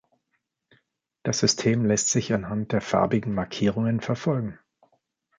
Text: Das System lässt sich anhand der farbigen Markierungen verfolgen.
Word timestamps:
Das 1.21 1.37
System 1.37 1.85
lässt 1.85 2.09
sich 2.09 2.33
anhand 2.33 2.71
der 2.71 2.81
farbigen 2.81 3.35
Markierungen 3.35 4.01
verfolgen. 4.01 4.57